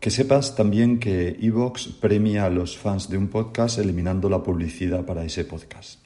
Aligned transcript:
Que 0.00 0.10
sepas 0.10 0.56
también 0.56 0.98
que 0.98 1.36
Evox 1.42 1.88
premia 1.88 2.46
a 2.46 2.50
los 2.50 2.78
fans 2.78 3.10
de 3.10 3.18
un 3.18 3.28
podcast 3.28 3.78
eliminando 3.78 4.30
la 4.30 4.42
publicidad 4.42 5.04
para 5.04 5.24
ese 5.24 5.44
podcast 5.44 6.00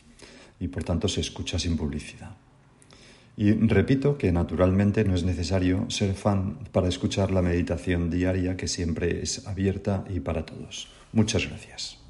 y 0.59 0.67
por 0.67 0.83
tanto 0.83 1.07
se 1.07 1.21
escucha 1.21 1.61
sin 1.61 1.77
publicidad. 1.77 2.33
Y 3.37 3.53
repito 3.53 4.19
que 4.19 4.33
naturalmente 4.33 5.05
no 5.05 5.15
es 5.15 5.23
necesario 5.23 5.89
ser 5.91 6.15
fan 6.15 6.59
para 6.73 6.89
escuchar 6.89 7.31
la 7.31 7.43
meditación 7.43 8.11
diaria 8.11 8.57
que 8.57 8.67
siempre 8.67 9.23
es 9.23 9.47
abierta 9.47 10.05
y 10.13 10.19
para 10.19 10.45
todos. 10.45 10.89
Muchas 11.13 11.47
gracias. 11.49 12.04